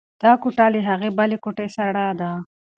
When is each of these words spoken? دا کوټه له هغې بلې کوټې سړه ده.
دا 0.23 0.31
کوټه 0.41 0.65
له 0.73 0.79
هغې 0.89 1.09
بلې 1.17 1.37
کوټې 1.43 1.67
سړه 1.75 2.05
ده. 2.19 2.31